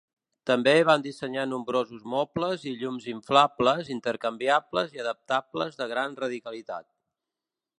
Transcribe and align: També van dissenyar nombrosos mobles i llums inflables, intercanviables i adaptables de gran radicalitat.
També 0.49 0.71
van 0.89 1.01
dissenyar 1.07 1.41
nombrosos 1.49 2.07
mobles 2.13 2.65
i 2.71 2.73
llums 2.79 3.05
inflables, 3.13 3.91
intercanviables 3.97 4.97
i 4.97 5.03
adaptables 5.05 5.81
de 5.83 5.89
gran 5.93 6.17
radicalitat. 6.25 6.89